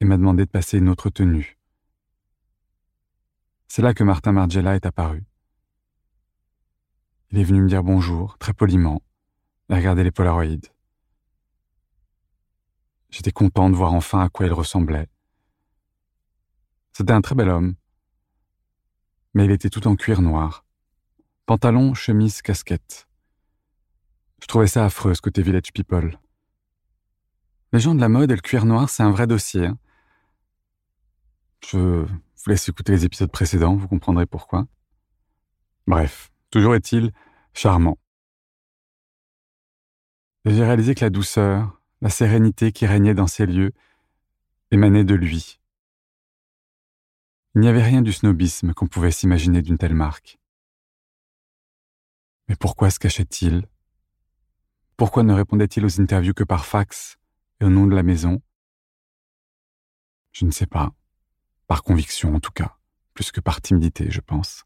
et 0.00 0.04
m'a 0.04 0.18
demandé 0.18 0.44
de 0.44 0.50
passer 0.50 0.76
une 0.76 0.90
autre 0.90 1.08
tenue. 1.08 1.58
C'est 3.66 3.80
là 3.80 3.94
que 3.94 4.04
Martin 4.04 4.32
Margiela 4.32 4.74
est 4.74 4.84
apparu. 4.84 5.24
Il 7.30 7.38
est 7.38 7.44
venu 7.44 7.62
me 7.62 7.68
dire 7.68 7.82
bonjour, 7.82 8.36
très 8.36 8.52
poliment, 8.52 9.00
et 9.70 9.74
regarder 9.74 10.04
les 10.04 10.10
polaroïdes. 10.10 10.66
J'étais 13.10 13.32
content 13.32 13.70
de 13.70 13.76
voir 13.76 13.92
enfin 13.92 14.20
à 14.20 14.28
quoi 14.28 14.46
il 14.46 14.52
ressemblait. 14.52 15.08
C'était 16.92 17.12
un 17.12 17.20
très 17.20 17.34
bel 17.34 17.48
homme, 17.48 17.74
mais 19.34 19.44
il 19.44 19.50
était 19.50 19.70
tout 19.70 19.86
en 19.86 19.96
cuir 19.96 20.22
noir. 20.22 20.64
Pantalon, 21.46 21.94
chemise, 21.94 22.42
casquette. 22.42 23.08
Je 24.42 24.46
trouvais 24.46 24.66
ça 24.66 24.84
affreux, 24.84 25.14
ce 25.14 25.20
côté 25.20 25.42
village 25.42 25.72
people. 25.72 26.18
Les 27.72 27.80
gens 27.80 27.94
de 27.94 28.00
la 28.00 28.08
mode 28.08 28.30
et 28.30 28.34
le 28.34 28.40
cuir 28.40 28.64
noir, 28.64 28.90
c'est 28.90 29.02
un 29.02 29.10
vrai 29.10 29.26
dossier. 29.26 29.66
Hein. 29.66 29.78
Je 31.64 31.78
vous 31.78 32.50
laisse 32.50 32.68
écouter 32.68 32.92
les 32.92 33.04
épisodes 33.04 33.30
précédents, 33.30 33.76
vous 33.76 33.86
comprendrez 33.86 34.26
pourquoi. 34.26 34.66
Bref, 35.86 36.32
toujours 36.50 36.74
est-il 36.74 37.12
charmant. 37.52 37.99
J'ai 40.46 40.64
réalisé 40.64 40.94
que 40.94 41.04
la 41.04 41.10
douceur, 41.10 41.78
la 42.00 42.08
sérénité 42.08 42.72
qui 42.72 42.86
régnait 42.86 43.14
dans 43.14 43.26
ces 43.26 43.44
lieux 43.44 43.72
émanait 44.70 45.04
de 45.04 45.14
lui. 45.14 45.60
Il 47.54 47.60
n'y 47.60 47.68
avait 47.68 47.82
rien 47.82 48.00
du 48.00 48.12
snobisme 48.12 48.72
qu'on 48.72 48.86
pouvait 48.86 49.10
s'imaginer 49.10 49.60
d'une 49.60 49.76
telle 49.76 49.94
marque. 49.94 50.38
Mais 52.48 52.56
pourquoi 52.56 52.90
se 52.90 52.98
cachait-il? 52.98 53.66
Pourquoi 54.96 55.24
ne 55.24 55.34
répondait-il 55.34 55.84
aux 55.84 56.00
interviews 56.00 56.34
que 56.34 56.44
par 56.44 56.64
fax 56.64 57.18
et 57.60 57.64
au 57.66 57.68
nom 57.68 57.86
de 57.86 57.94
la 57.94 58.02
maison? 58.02 58.40
Je 60.32 60.46
ne 60.46 60.50
sais 60.50 60.66
pas. 60.66 60.94
Par 61.66 61.82
conviction, 61.82 62.34
en 62.34 62.40
tout 62.40 62.52
cas, 62.52 62.78
plus 63.12 63.30
que 63.30 63.40
par 63.40 63.60
timidité, 63.60 64.10
je 64.10 64.20
pense. 64.20 64.64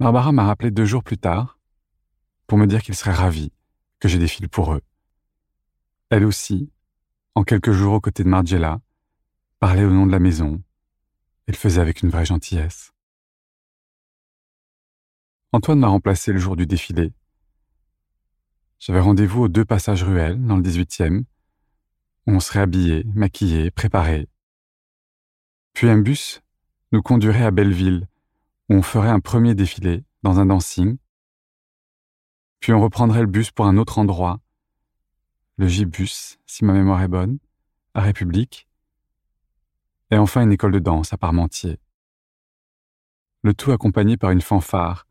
Barbara 0.00 0.32
m'a 0.32 0.46
rappelé 0.46 0.72
deux 0.72 0.84
jours 0.84 1.04
plus 1.04 1.18
tard 1.18 1.59
pour 2.50 2.58
me 2.58 2.66
dire 2.66 2.82
qu'il 2.82 2.96
serait 2.96 3.12
ravi 3.12 3.52
que 4.00 4.08
j'ai 4.08 4.18
défile 4.18 4.48
pour 4.48 4.74
eux. 4.74 4.82
Elle 6.08 6.24
aussi, 6.24 6.68
en 7.36 7.44
quelques 7.44 7.70
jours 7.70 7.94
aux 7.94 8.00
côtés 8.00 8.24
de 8.24 8.28
Margiela, 8.28 8.80
parlait 9.60 9.84
au 9.84 9.90
nom 9.90 10.04
de 10.04 10.10
la 10.10 10.18
maison 10.18 10.60
et 11.46 11.52
le 11.52 11.56
faisait 11.56 11.80
avec 11.80 12.02
une 12.02 12.10
vraie 12.10 12.24
gentillesse. 12.24 12.90
Antoine 15.52 15.78
m'a 15.78 15.86
remplacé 15.86 16.32
le 16.32 16.40
jour 16.40 16.56
du 16.56 16.66
défilé 16.66 17.12
j'avais 18.80 18.98
rendez-vous 18.98 19.42
aux 19.42 19.48
deux 19.48 19.64
passages 19.64 20.02
ruelles, 20.02 20.44
dans 20.44 20.56
le 20.56 20.62
18e, 20.62 21.24
où 22.26 22.32
on 22.32 22.40
serait 22.40 22.60
habillé, 22.60 23.04
maquillé, 23.14 23.70
préparé. 23.70 24.26
Puis 25.74 25.88
un 25.88 25.98
bus 25.98 26.42
nous 26.90 27.02
conduirait 27.02 27.44
à 27.44 27.52
Belleville, 27.52 28.08
où 28.68 28.74
on 28.74 28.82
ferait 28.82 29.10
un 29.10 29.20
premier 29.20 29.54
défilé, 29.54 30.02
dans 30.24 30.40
un 30.40 30.46
dancing. 30.46 30.96
Puis 32.60 32.72
on 32.72 32.80
reprendrait 32.80 33.22
le 33.22 33.26
bus 33.26 33.50
pour 33.50 33.66
un 33.66 33.76
autre 33.76 33.98
endroit, 33.98 34.40
le 35.56 35.66
J-bus, 35.66 36.38
si 36.46 36.64
ma 36.64 36.72
mémoire 36.72 37.02
est 37.02 37.08
bonne, 37.08 37.38
à 37.94 38.02
République. 38.02 38.68
Et 40.10 40.16
enfin 40.16 40.42
une 40.42 40.52
école 40.52 40.72
de 40.72 40.78
danse 40.78 41.12
à 41.12 41.16
Parmentier. 41.16 41.78
Le 43.42 43.54
tout 43.54 43.72
accompagné 43.72 44.16
par 44.16 44.30
une 44.30 44.42
fanfare 44.42 45.06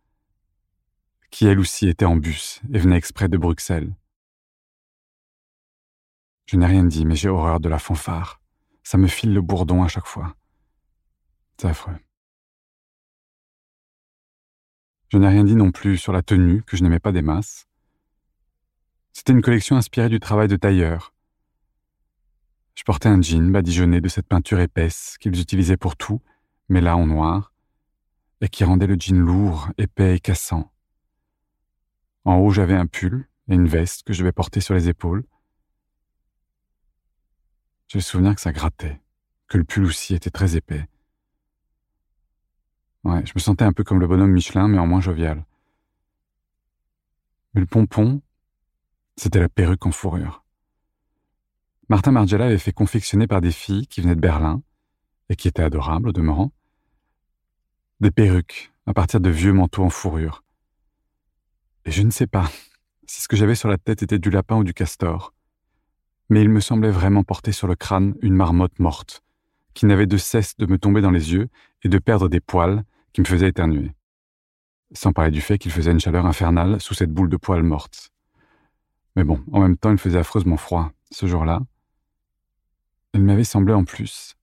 qui 1.32 1.46
elle 1.46 1.60
aussi 1.60 1.88
était 1.88 2.06
en 2.06 2.15
bus 2.15 2.62
et 2.74 2.79
venait 2.79 2.98
exprès 2.98 3.29
de 3.29 3.38
Bruxelles. 3.38 3.96
Je 6.46 6.58
n'ai 6.58 6.65
rien 6.65 6.84
dit, 6.84 7.06
mais 7.06 7.15
j'ai 7.15 7.29
horreur 7.29 7.60
de 7.60 7.70
la 7.70 7.77
fanfare. 7.77 8.41
Ça 8.84 8.98
me 8.98 9.08
file 9.08 9.34
le 9.34 9.41
bourdon 9.41 9.84
à 9.84 9.88
chaque 9.88 10.08
fois. 10.08 10.36
C'est 11.58 11.68
affreux. 11.68 11.96
Je 15.10 15.18
n'ai 15.18 15.28
rien 15.28 15.44
dit 15.44 15.56
non 15.56 15.72
plus 15.72 15.98
sur 15.98 16.13
la 16.13 16.22
tenue, 16.22 16.62
que 16.63 16.78
je 16.78 16.84
n'aimais 16.84 17.00
pas 17.00 17.12
des 17.12 17.24
masses. 17.24 17.68
C'était 19.12 19.34
une 19.34 19.42
collection 19.42 19.75
inspirée 19.75 20.10
du 20.10 20.20
travail 20.20 20.48
de 20.48 20.56
tailleur. 20.56 21.13
Je 22.75 22.84
portais 22.84 23.10
un 23.10 23.22
jean 23.22 23.51
badigeonné 23.51 24.01
de 24.01 24.08
cette 24.08 24.28
peinture 24.28 24.60
épaisse 24.60 25.18
qu'ils 25.20 25.39
utilisaient 25.39 25.78
pour 25.78 25.98
tout, 25.98 26.22
mais 26.70 26.80
là 26.80 26.96
en 26.96 27.08
noir, 27.08 27.54
et 28.39 28.48
qui 28.48 28.63
rendait 28.63 28.88
le 28.88 28.96
jean 29.00 29.20
lourd, 29.20 29.70
épais 29.78 30.16
et 30.16 30.20
cassant. 30.20 30.72
En 32.24 32.36
haut, 32.36 32.51
j'avais 32.51 32.75
un 32.75 32.86
pull 32.86 33.28
et 33.50 33.56
une 33.56 33.68
veste 33.68 34.04
que 34.04 34.13
je 34.13 34.20
devais 34.20 34.32
porter 34.32 34.62
sur 34.62 34.75
les 34.75 34.89
épaules. 34.89 35.25
J'ai 37.88 37.98
le 37.98 38.04
souvenir 38.04 38.36
que 38.36 38.42
ça 38.42 38.51
grattait, 38.51 39.01
que 39.48 39.58
le 39.58 39.63
pull 39.63 39.86
aussi 39.86 40.13
était 40.13 40.30
très 40.30 40.56
épais. 40.56 40.88
Ouais, 43.03 43.25
je 43.25 43.32
me 43.36 43.39
sentais 43.39 43.65
un 43.65 43.74
peu 43.74 43.84
comme 43.84 44.00
le 44.00 44.08
bonhomme 44.08 44.32
Michelin, 44.32 44.68
mais 44.68 44.77
en 44.77 44.88
moins 44.88 45.01
jovial. 45.01 45.46
Mais 47.53 47.62
le 47.62 47.68
pompon, 47.68 48.22
c'était 49.15 49.39
la 49.39 49.50
perruque 49.50 49.86
en 49.86 49.91
fourrure. 49.91 50.44
Martin 51.88 52.12
Margiela 52.12 52.46
avait 52.46 52.58
fait 52.58 52.74
confectionner 52.74 53.25
par 53.25 53.41
des 53.41 53.51
filles 53.51 53.88
qui 53.88 54.01
venaient 54.01 54.15
de 54.15 54.22
Berlin, 54.22 54.62
et 55.29 55.36
qui 55.36 55.48
étaient 55.48 55.63
adorables 55.63 56.10
au 56.10 56.12
demeurant, 56.12 56.51
des 58.00 58.12
perruques 58.12 58.72
à 58.86 58.94
partir 58.94 59.20
de 59.20 59.29
vieux 59.29 59.53
manteaux 59.53 59.84
en 59.84 59.89
fourrure, 59.89 60.44
et 61.86 61.91
je 61.91 62.03
ne 62.03 62.12
sais 62.12 62.27
pas 62.27 62.50
si 63.08 63.22
ce 63.22 63.27
que 63.27 63.36
j'avais 63.36 63.56
sur 63.56 63.70
la 63.70 63.77
tête 63.77 64.03
était 64.03 64.20
du 64.20 64.29
lapin 64.29 64.58
ou 64.58 64.63
du 64.63 64.74
castor, 64.74 65.34
mais 66.29 66.41
il 66.41 66.50
me 66.50 66.60
semblait 66.60 66.91
vraiment 66.91 67.24
porter 67.24 67.51
sur 67.51 67.68
le 67.68 67.75
crâne 67.75 68.15
une 68.22 68.36
marmotte 68.36 68.77
morte, 68.79 69.24
qui 69.74 69.86
n'avait 69.86 70.06
de 70.06 70.18
cesse 70.18 70.56
de 70.58 70.65
me 70.65 70.77
tomber 70.77 71.01
dans 71.01 71.12
les 71.12 71.34
yeux 71.34 71.50
et 71.83 71.89
de 71.89 71.98
perdre 71.98 72.29
des 72.29 72.39
poils 72.39 72.83
qui 73.13 73.21
me 73.21 73.25
faisaient 73.25 73.50
éternuer. 73.50 73.91
Sans 74.91 75.13
parler 75.13 75.31
du 75.31 75.41
fait 75.41 75.57
qu'il 75.57 75.71
faisait 75.71 75.91
une 75.91 76.00
chaleur 76.00 76.25
infernale 76.25 76.81
sous 76.81 76.93
cette 76.93 77.12
boule 77.12 77.29
de 77.29 77.38
poils 77.38 77.63
morte. 77.63 78.12
Mais 79.15 79.24
bon, 79.24 79.43
en 79.51 79.59
même 79.59 79.77
temps, 79.77 79.91
il 79.91 79.98
faisait 79.98 80.19
affreusement 80.19 80.57
froid, 80.57 80.91
ce 81.12 81.25
jour-là. 81.25 81.62
Il 83.13 83.24
m'avait 83.24 83.43
semblé 83.43 83.74
en 83.74 83.83
plus 83.83 84.36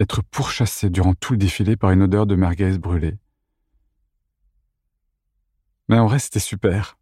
être 0.00 0.22
pourchassé 0.22 0.88
durant 0.88 1.14
tout 1.14 1.34
le 1.34 1.38
défilé 1.38 1.76
par 1.76 1.90
une 1.90 2.02
odeur 2.02 2.26
de 2.26 2.34
merguez 2.34 2.78
brûlée. 2.78 3.18
Mais 5.88 5.98
en 5.98 6.06
vrai, 6.06 6.18
c'était 6.18 6.40
super. 6.40 6.96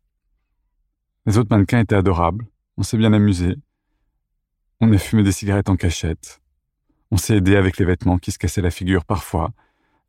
Les 1.26 1.38
autres 1.38 1.50
mannequins 1.50 1.80
étaient 1.80 1.94
adorables. 1.94 2.46
On 2.76 2.82
s'est 2.82 2.96
bien 2.96 3.12
amusé. 3.12 3.56
On 4.80 4.92
a 4.92 4.98
fumé 4.98 5.22
des 5.22 5.32
cigarettes 5.32 5.68
en 5.68 5.76
cachette. 5.76 6.40
On 7.10 7.16
s'est 7.16 7.36
aidé 7.36 7.56
avec 7.56 7.78
les 7.78 7.84
vêtements 7.84 8.18
qui 8.18 8.32
se 8.32 8.38
cassaient 8.38 8.60
la 8.60 8.70
figure 8.70 9.04
parfois, 9.04 9.52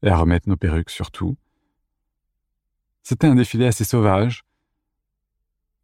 et 0.04 0.10
à 0.10 0.18
remettre 0.18 0.50
nos 0.50 0.58
perruques 0.58 0.90
surtout. 0.90 1.38
C'était 3.04 3.28
un 3.28 3.36
défilé 3.36 3.66
assez 3.66 3.86
sauvage. 3.86 4.44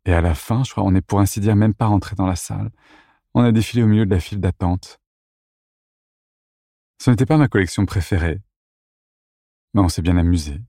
Et 0.05 0.13
à 0.13 0.21
la 0.21 0.35
fin, 0.35 0.63
je 0.63 0.71
crois, 0.71 0.83
on 0.83 0.91
n'est 0.91 1.01
pour 1.01 1.19
ainsi 1.19 1.39
dire 1.39 1.55
même 1.55 1.73
pas 1.73 1.87
rentré 1.87 2.15
dans 2.15 2.27
la 2.27 2.35
salle. 2.35 2.69
On 3.33 3.41
a 3.41 3.51
défilé 3.51 3.83
au 3.83 3.87
milieu 3.87 4.05
de 4.05 4.11
la 4.11 4.19
file 4.19 4.39
d'attente. 4.39 4.99
Ce 6.99 7.09
n'était 7.09 7.25
pas 7.25 7.37
ma 7.37 7.47
collection 7.47 7.85
préférée, 7.85 8.41
mais 9.73 9.81
on 9.81 9.89
s'est 9.89 10.01
bien 10.01 10.17
amusé. 10.17 10.61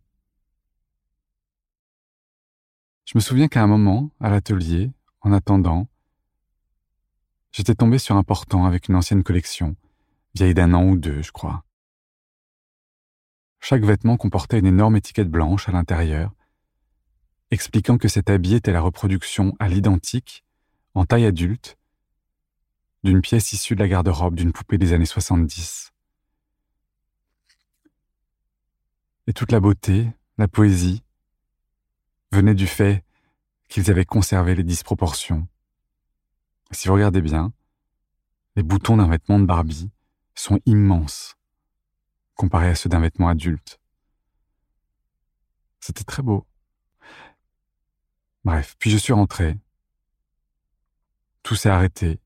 Je 3.04 3.12
me 3.14 3.20
souviens 3.20 3.46
qu'à 3.46 3.62
un 3.62 3.68
moment, 3.68 4.10
à 4.20 4.30
l'atelier, 4.30 4.90
en 5.20 5.32
attendant, 5.32 5.88
j'étais 7.52 7.74
tombé 7.74 7.98
sur 7.98 8.16
un 8.16 8.24
portant 8.24 8.66
avec 8.66 8.88
une 8.88 8.96
ancienne 8.96 9.22
collection, 9.22 9.76
vieille 10.36 10.54
d'un 10.54 10.74
an 10.74 10.84
ou 10.84 10.96
deux, 10.96 11.22
je 11.22 11.32
crois. 11.32 11.64
Chaque 13.58 13.84
vêtement 13.84 14.18
comportait 14.18 14.58
une 14.58 14.66
énorme 14.66 14.96
étiquette 14.96 15.30
blanche 15.30 15.68
à 15.68 15.72
l'intérieur, 15.72 16.30
expliquant 17.50 17.96
que 17.96 18.08
cet 18.08 18.28
habit 18.28 18.54
était 18.54 18.72
la 18.72 18.82
reproduction 18.82 19.56
à 19.58 19.68
l'identique, 19.68 20.44
en 20.94 21.06
taille 21.06 21.24
adulte, 21.24 21.78
d'une 23.02 23.22
pièce 23.22 23.52
issue 23.52 23.74
de 23.74 23.80
la 23.80 23.88
garde-robe 23.88 24.34
d'une 24.34 24.52
poupée 24.52 24.78
des 24.78 24.92
années 24.92 25.06
70. 25.06 25.92
Et 29.28 29.32
toute 29.32 29.52
la 29.52 29.60
beauté, 29.60 30.10
la 30.36 30.48
poésie, 30.48 31.02
venait 32.30 32.54
du 32.54 32.66
fait 32.66 33.04
qu'ils 33.68 33.90
avaient 33.90 34.04
conservé 34.04 34.54
les 34.54 34.64
disproportions. 34.64 35.48
Si 36.72 36.88
vous 36.88 36.94
regardez 36.94 37.22
bien, 37.22 37.52
les 38.54 38.62
boutons 38.62 38.98
d'un 38.98 39.08
vêtement 39.08 39.38
de 39.38 39.46
Barbie 39.46 39.90
sont 40.36 40.60
immenses 40.66 41.36
comparés 42.34 42.68
à 42.68 42.74
ceux 42.74 42.88
d'un 42.88 43.00
vêtement 43.00 43.28
adulte. 43.28 43.80
C'était 45.80 46.04
très 46.04 46.22
beau. 46.22 46.46
Bref, 48.44 48.76
puis 48.78 48.90
je 48.90 48.96
suis 48.96 49.12
rentré. 49.12 49.58
Tout 51.42 51.56
s'est 51.56 51.70
arrêté. 51.70 52.20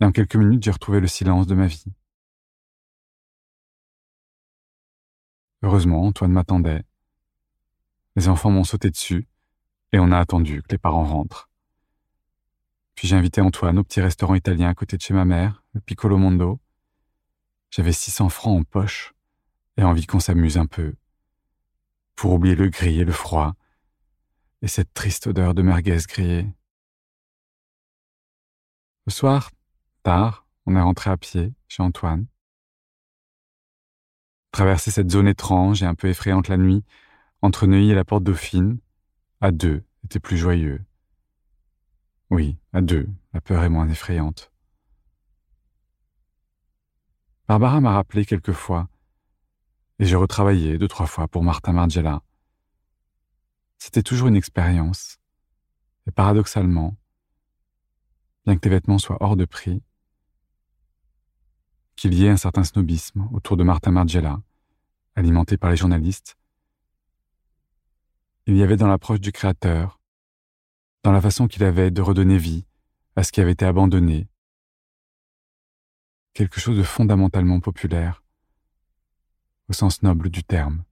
Et 0.00 0.04
en 0.04 0.12
quelques 0.12 0.36
minutes, 0.36 0.64
j'ai 0.64 0.70
retrouvé 0.70 1.00
le 1.00 1.06
silence 1.06 1.46
de 1.46 1.54
ma 1.54 1.66
vie. 1.66 1.92
Heureusement, 5.62 6.04
Antoine 6.04 6.32
m'attendait. 6.32 6.84
Les 8.16 8.28
enfants 8.28 8.50
m'ont 8.50 8.64
sauté 8.64 8.90
dessus 8.90 9.26
et 9.92 9.98
on 9.98 10.12
a 10.12 10.18
attendu 10.18 10.62
que 10.62 10.72
les 10.72 10.78
parents 10.78 11.04
rentrent. 11.04 11.48
Puis 12.94 13.08
j'ai 13.08 13.16
invité 13.16 13.40
Antoine 13.40 13.78
au 13.78 13.84
petit 13.84 14.00
restaurant 14.00 14.34
italien 14.34 14.68
à 14.68 14.74
côté 14.74 14.96
de 14.96 15.02
chez 15.02 15.14
ma 15.14 15.24
mère, 15.24 15.64
le 15.72 15.80
Piccolo 15.80 16.16
Mondo. 16.16 16.60
J'avais 17.70 17.92
600 17.92 18.28
francs 18.28 18.60
en 18.60 18.64
poche 18.64 19.14
et 19.76 19.82
envie 19.82 20.06
qu'on 20.06 20.20
s'amuse 20.20 20.58
un 20.58 20.66
peu. 20.66 20.94
Pour 22.14 22.32
oublier 22.32 22.54
le 22.54 22.68
gris 22.68 23.00
et 23.00 23.04
le 23.04 23.12
froid 23.12 23.56
et 24.62 24.68
cette 24.68 24.94
triste 24.94 25.26
odeur 25.26 25.54
de 25.54 25.62
merguez 25.62 25.98
grillée. 26.08 26.46
Le 29.06 29.12
soir, 29.12 29.50
tard, 30.02 30.46
on 30.64 30.74
est 30.76 30.80
rentré 30.80 31.10
à 31.10 31.18
pied 31.18 31.52
chez 31.68 31.82
Antoine. 31.82 32.26
Traverser 34.52 34.90
cette 34.90 35.10
zone 35.10 35.28
étrange 35.28 35.82
et 35.82 35.86
un 35.86 35.94
peu 35.94 36.08
effrayante 36.08 36.48
la 36.48 36.56
nuit, 36.56 36.82
entre 37.42 37.66
Neuilly 37.66 37.90
et 37.90 37.94
la 37.94 38.04
porte 38.04 38.24
Dauphine, 38.24 38.78
à 39.42 39.50
deux, 39.50 39.84
était 40.04 40.20
plus 40.20 40.38
joyeux. 40.38 40.82
Oui, 42.30 42.56
à 42.72 42.80
deux, 42.80 43.08
la 43.32 43.40
peur 43.40 43.62
est 43.62 43.68
moins 43.68 43.88
effrayante. 43.88 44.50
Barbara 47.46 47.80
m'a 47.80 47.92
rappelé 47.92 48.24
quelquefois, 48.24 48.88
et 49.98 50.06
j'ai 50.06 50.16
retravaillé 50.16 50.78
deux, 50.78 50.88
trois 50.88 51.06
fois 51.06 51.28
pour 51.28 51.42
Martin 51.42 51.72
Margiela. 51.72 52.22
C'était 53.78 54.02
toujours 54.02 54.28
une 54.28 54.36
expérience, 54.36 55.18
et 56.06 56.10
paradoxalement, 56.10 56.96
bien 58.46 58.54
que 58.54 58.60
tes 58.60 58.70
vêtements 58.70 58.98
soient 58.98 59.18
hors 59.20 59.36
de 59.36 59.44
prix, 59.44 59.82
qu'il 61.96 62.14
y 62.14 62.24
ait 62.24 62.30
un 62.30 62.36
certain 62.36 62.64
snobisme 62.64 63.28
autour 63.32 63.56
de 63.56 63.64
Martin 63.64 63.90
Margiela, 63.90 64.40
alimenté 65.14 65.56
par 65.56 65.70
les 65.70 65.76
journalistes, 65.76 66.36
il 68.46 68.56
y 68.56 68.62
avait 68.62 68.76
dans 68.76 68.88
l'approche 68.88 69.20
du 69.20 69.32
Créateur, 69.32 70.00
dans 71.04 71.12
la 71.12 71.20
façon 71.20 71.46
qu'il 71.46 71.62
avait 71.62 71.90
de 71.90 72.00
redonner 72.00 72.38
vie 72.38 72.64
à 73.14 73.22
ce 73.22 73.30
qui 73.30 73.40
avait 73.40 73.52
été 73.52 73.66
abandonné, 73.66 74.26
quelque 76.32 76.58
chose 76.58 76.78
de 76.78 76.82
fondamentalement 76.82 77.60
populaire, 77.60 78.24
au 79.68 79.74
sens 79.74 80.02
noble 80.02 80.30
du 80.30 80.42
terme. 80.42 80.82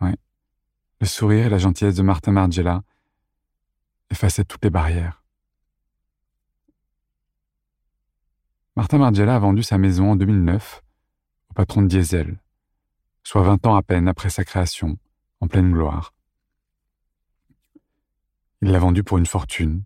Oui, 0.00 0.10
le 1.00 1.06
sourire 1.06 1.46
et 1.46 1.48
la 1.48 1.58
gentillesse 1.58 1.94
de 1.94 2.02
Martin 2.02 2.32
Margiela 2.32 2.82
effaçaient 4.10 4.44
toutes 4.44 4.64
les 4.64 4.70
barrières. 4.70 5.22
Martin 8.74 8.98
Margiela 8.98 9.36
a 9.36 9.38
vendu 9.38 9.62
sa 9.62 9.78
maison 9.78 10.10
en 10.10 10.16
2009 10.16 10.82
au 11.50 11.54
patron 11.54 11.82
de 11.82 11.86
Diesel, 11.86 12.40
soit 13.22 13.42
vingt 13.42 13.64
ans 13.64 13.76
à 13.76 13.82
peine 13.82 14.08
après 14.08 14.30
sa 14.30 14.44
création, 14.44 14.98
en 15.40 15.48
pleine 15.48 15.72
gloire. 15.72 16.14
Il 18.62 18.70
l'a 18.70 18.78
vendue 18.78 19.04
pour 19.04 19.18
une 19.18 19.26
fortune, 19.26 19.84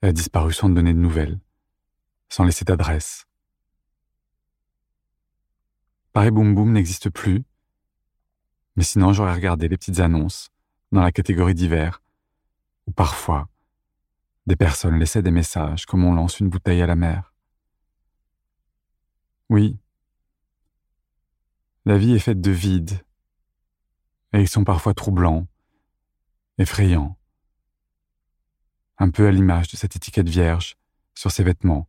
elle 0.00 0.10
a 0.10 0.12
disparu 0.12 0.52
sans 0.52 0.68
donner 0.68 0.92
de 0.92 0.98
nouvelles, 0.98 1.38
sans 2.28 2.44
laisser 2.44 2.64
d'adresse. 2.64 3.26
Paris 6.12 6.30
Boom 6.30 6.54
Boom 6.54 6.72
n'existe 6.72 7.10
plus, 7.10 7.44
mais 8.74 8.84
sinon 8.84 9.12
j'aurais 9.12 9.34
regardé 9.34 9.68
les 9.68 9.76
petites 9.76 10.00
annonces 10.00 10.50
dans 10.92 11.02
la 11.02 11.12
catégorie 11.12 11.54
divers, 11.54 12.02
où 12.86 12.92
parfois 12.92 13.48
des 14.46 14.56
personnes 14.56 14.98
laissaient 14.98 15.22
des 15.22 15.30
messages 15.30 15.86
comme 15.86 16.04
on 16.04 16.14
lance 16.14 16.40
une 16.40 16.48
bouteille 16.48 16.82
à 16.82 16.86
la 16.86 16.96
mer. 16.96 17.34
Oui, 19.48 19.78
la 21.84 21.98
vie 21.98 22.14
est 22.14 22.20
faite 22.20 22.40
de 22.40 22.50
vide, 22.50 23.00
et 24.36 24.42
ils 24.42 24.48
sont 24.48 24.64
parfois 24.64 24.92
troublants, 24.92 25.46
effrayants 26.58 27.16
un 28.98 29.10
peu 29.10 29.26
à 29.26 29.30
l'image 29.30 29.68
de 29.68 29.76
cette 29.76 29.96
étiquette 29.96 30.28
vierge 30.28 30.76
sur 31.14 31.30
ses 31.30 31.42
vêtements, 31.42 31.88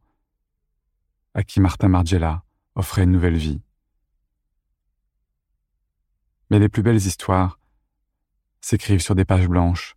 à 1.33 1.43
qui 1.43 1.59
Martin 1.59 1.89
Margiela 1.89 2.43
offrait 2.75 3.03
une 3.03 3.11
nouvelle 3.11 3.37
vie. 3.37 3.61
Mais 6.49 6.59
les 6.59 6.69
plus 6.69 6.83
belles 6.83 6.95
histoires 6.95 7.59
s'écrivent 8.61 9.01
sur 9.01 9.15
des 9.15 9.25
pages 9.25 9.47
blanches 9.47 9.95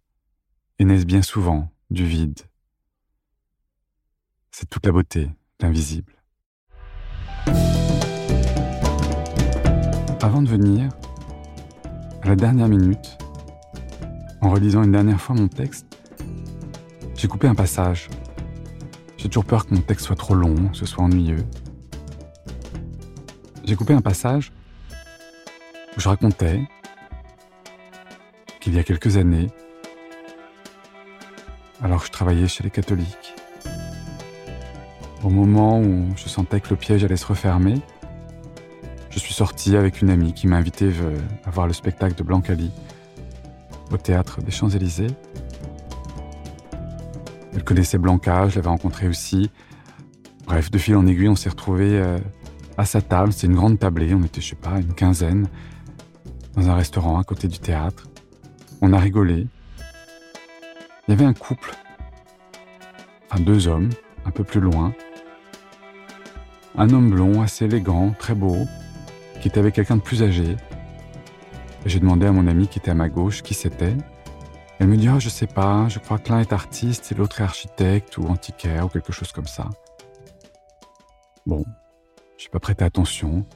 et 0.79 0.85
naissent 0.85 1.07
bien 1.07 1.23
souvent 1.23 1.73
du 1.91 2.05
vide. 2.05 2.41
C'est 4.51 4.69
toute 4.69 4.87
la 4.87 4.93
beauté 4.93 5.31
l'invisible. 5.61 6.17
Avant 10.21 10.43
de 10.43 10.49
venir, 10.49 10.91
à 12.23 12.29
la 12.29 12.37
dernière 12.37 12.69
minute, 12.69 13.19
en 14.41 14.51
relisant 14.51 14.83
une 14.83 14.93
dernière 14.93 15.21
fois 15.21 15.35
mon 15.37 15.49
texte, 15.49 15.87
j'ai 17.17 17.29
coupé 17.29 17.49
un 17.49 17.55
passage. 17.55 18.09
J'ai 19.17 19.29
toujours 19.29 19.45
peur 19.45 19.67
que 19.67 19.75
mon 19.75 19.81
texte 19.81 20.07
soit 20.07 20.17
trop 20.17 20.35
long, 20.35 20.69
que 20.69 20.77
ce 20.77 20.87
soit 20.87 21.05
ennuyeux. 21.05 21.45
J'ai 23.65 23.77
coupé 23.77 23.95
un 23.95 24.01
passage 24.01 24.53
où 25.97 26.01
je 26.01 26.09
racontais 26.09 26.61
qu'il 28.61 28.75
y 28.75 28.79
a 28.79 28.85
quelques 28.85 29.17
années, 29.17 29.49
alors 31.83 32.01
que 32.01 32.07
je 32.07 32.13
travaillais 32.13 32.49
chez 32.49 32.63
les 32.63 32.71
catholiques, 32.71 33.35
au 35.23 35.31
moment 35.31 35.81
où 35.81 36.09
je 36.17 36.29
sentais 36.29 36.61
que 36.61 36.71
le 36.71 36.77
piège 36.77 37.05
allait 37.05 37.17
se 37.17 37.27
refermer, 37.27 37.81
je 39.41 39.45
suis 39.47 39.53
sorti 39.55 39.75
avec 39.75 40.03
une 40.03 40.11
amie 40.11 40.35
qui 40.35 40.47
m'a 40.49 40.57
invité 40.57 40.93
euh, 41.01 41.17
à 41.47 41.51
voir 41.51 41.67
le 41.67 41.73
spectacle 41.73 42.15
de 42.15 42.23
Blancali 42.23 42.71
au 43.91 43.97
théâtre 43.97 44.43
des 44.43 44.51
Champs-Élysées. 44.51 45.07
Elle 47.55 47.65
connaissait 47.65 47.97
Blanca, 47.97 48.51
je 48.51 48.57
l'avais 48.57 48.69
rencontré 48.69 49.09
aussi. 49.09 49.51
Bref, 50.45 50.71
de 50.71 50.77
fil 50.77 50.95
en 50.95 51.07
aiguille, 51.07 51.31
on 51.31 51.37
s'est 51.37 51.49
retrouvés 51.49 51.99
euh, 51.99 52.19
à 52.77 52.85
sa 52.85 53.01
table. 53.01 53.33
C'était 53.33 53.47
une 53.47 53.55
grande 53.55 53.79
tablée, 53.79 54.13
on 54.13 54.23
était, 54.25 54.43
je 54.43 54.51
sais 54.51 54.57
pas, 54.57 54.79
une 54.79 54.93
quinzaine, 54.93 55.49
dans 56.55 56.69
un 56.69 56.75
restaurant 56.75 57.19
à 57.19 57.25
côté 57.25 57.49
du 57.49 57.61
théâtre. 57.61 58.09
On 58.83 58.93
a 58.93 58.99
rigolé. 58.99 59.47
Il 61.09 61.13
y 61.13 61.13
avait 61.15 61.25
un 61.25 61.33
couple, 61.33 61.75
enfin 63.31 63.43
deux 63.43 63.69
hommes, 63.69 63.89
un 64.27 64.33
peu 64.33 64.45
plus 64.45 64.61
loin. 64.61 64.93
Un 66.77 66.91
homme 66.91 67.09
blond, 67.09 67.41
assez 67.41 67.65
élégant, 67.65 68.15
très 68.19 68.35
beau, 68.35 68.67
qui 69.41 69.49
était 69.49 69.59
avec 69.59 69.75
quelqu'un 69.75 69.97
de 69.97 70.03
plus 70.03 70.23
âgé. 70.23 70.57
J'ai 71.87 71.99
demandé 71.99 72.27
à 72.27 72.33
mon 72.33 72.47
ami 72.47 72.69
qui 72.69 72.79
était 72.79 72.91
à 72.91 72.95
ma 72.95 73.09
gauche 73.09 73.43
qui 73.43 73.55
c'était. 73.55 73.97
Elle 74.79 74.89
me 74.89 74.97
dit 74.97 75.09
oh, 75.09 75.19
Je 75.19 75.29
sais 75.29 75.47
pas, 75.47 75.89
je 75.89 75.99
crois 75.99 76.19
que 76.19 76.29
l'un 76.31 76.41
est 76.41 76.53
artiste 76.53 77.11
et 77.11 77.15
l'autre 77.15 77.41
est 77.41 77.45
architecte 77.45 78.19
ou 78.19 78.27
antiquaire 78.27 78.87
ou 78.87 78.89
quelque 78.89 79.13
chose 79.13 79.33
comme 79.33 79.47
ça. 79.47 79.69
Bon, 81.47 81.65
je 82.37 82.45
n'ai 82.45 82.51
pas 82.51 82.61
prêté 82.61 82.85
attention. 82.85 83.47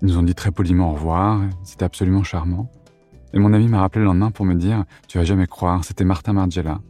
Ils 0.00 0.08
nous 0.08 0.18
ont 0.18 0.22
dit 0.22 0.34
très 0.34 0.52
poliment 0.52 0.90
au 0.90 0.94
revoir, 0.94 1.40
c'était 1.64 1.84
absolument 1.84 2.22
charmant. 2.22 2.70
Et 3.32 3.40
mon 3.40 3.52
ami 3.52 3.66
m'a 3.66 3.80
rappelé 3.80 4.00
le 4.00 4.06
lendemain 4.06 4.30
pour 4.30 4.46
me 4.46 4.54
dire 4.54 4.84
Tu 5.08 5.18
vas 5.18 5.24
jamais 5.24 5.48
croire, 5.48 5.84
c'était 5.84 6.04
Martin 6.04 6.32
Margiela. 6.32 6.80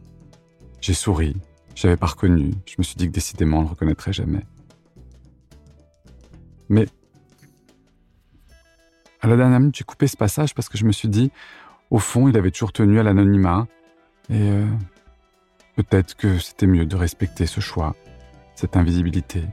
J'ai 0.81 0.93
souri, 0.93 1.35
je 1.75 1.87
l'avais 1.87 1.97
pas 1.97 2.07
reconnu, 2.07 2.53
je 2.65 2.75
me 2.77 2.83
suis 2.83 2.95
dit 2.95 3.07
que 3.07 3.11
décidément 3.11 3.59
on 3.59 3.61
le 3.63 3.67
reconnaîtrait 3.67 4.13
jamais. 4.13 4.45
Mais 6.69 6.87
à 9.21 9.27
la 9.27 9.35
dernière 9.35 9.59
minute, 9.59 9.75
j'ai 9.75 9.83
coupé 9.83 10.07
ce 10.07 10.17
passage 10.17 10.53
parce 10.53 10.69
que 10.69 10.77
je 10.77 10.85
me 10.85 10.91
suis 10.91 11.09
dit 11.09 11.31
au 11.91 11.99
fond, 11.99 12.27
il 12.27 12.37
avait 12.37 12.51
toujours 12.51 12.71
tenu 12.71 12.99
à 12.99 13.03
l'anonymat, 13.03 13.67
et 14.29 14.49
euh, 14.49 14.65
peut-être 15.75 16.15
que 16.15 16.37
c'était 16.37 16.67
mieux 16.67 16.85
de 16.85 16.95
respecter 16.95 17.45
ce 17.47 17.61
choix, 17.61 17.95
cette 18.55 18.77
invisibilité. 18.77 19.43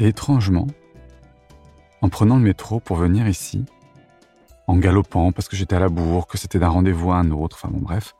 Et 0.00 0.08
étrangement, 0.08 0.66
en 2.00 2.08
prenant 2.08 2.36
le 2.36 2.42
métro 2.42 2.80
pour 2.80 2.96
venir 2.96 3.28
ici, 3.28 3.64
en 4.66 4.76
galopant 4.76 5.32
parce 5.32 5.48
que 5.48 5.56
j'étais 5.56 5.76
à 5.76 5.80
la 5.80 5.88
bourre, 5.88 6.26
que 6.26 6.38
c'était 6.38 6.58
d'un 6.58 6.68
rendez-vous 6.68 7.12
à 7.12 7.16
un 7.16 7.30
autre, 7.30 7.56
enfin 7.56 7.68
bon 7.72 7.80
bref, 7.80 8.14